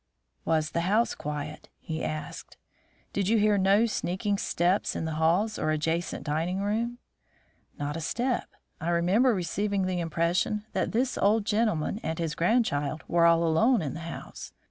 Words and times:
"Was 0.45 0.71
the 0.71 0.81
house 0.89 1.13
quiet?" 1.13 1.69
he 1.79 2.03
asked. 2.03 2.57
"Did 3.13 3.27
you 3.27 3.37
hear 3.37 3.59
no 3.59 3.85
sneaking 3.85 4.39
step 4.39 4.83
in 4.95 5.05
the 5.05 5.13
halls 5.21 5.59
or 5.59 5.69
adjacent 5.69 6.23
dining 6.23 6.59
room?" 6.59 6.97
"Not 7.77 7.95
a 7.95 8.01
step. 8.01 8.49
I 8.79 8.89
remember 8.89 9.31
receiving 9.35 9.85
the 9.85 9.99
impression 9.99 10.65
that 10.73 10.91
this 10.91 11.19
old 11.19 11.45
gentleman 11.45 11.99
and 12.01 12.17
his 12.17 12.33
grandchild 12.33 13.03
were 13.07 13.27
all 13.27 13.43
alone 13.43 13.83
in 13.83 13.93
the 13.93 13.99
house. 13.99 14.53